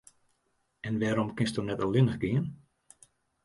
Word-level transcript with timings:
En 0.87 0.95
wêrom 1.01 1.29
kinsto 1.37 1.59
net 1.63 1.83
allinnich 1.85 2.19
gean? 2.23 2.45